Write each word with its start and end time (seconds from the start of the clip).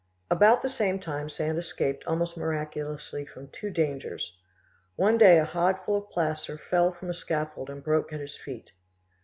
About 0.31 0.63
the 0.63 0.67
same 0.67 0.97
time 0.99 1.29
Sand 1.29 1.59
escaped 1.59 2.03
almost 2.07 2.35
miraculously 2.35 3.23
from 3.23 3.49
two 3.49 3.69
dangers. 3.69 4.35
One 4.95 5.19
day 5.19 5.37
a 5.37 5.45
hod 5.45 5.77
full 5.85 5.95
of 5.97 6.09
plaster 6.09 6.57
fell 6.57 6.91
from 6.91 7.11
a 7.11 7.13
scaffold 7.13 7.69
and 7.69 7.83
broke 7.83 8.11
at 8.11 8.19
his 8.19 8.35
feet. 8.35 8.71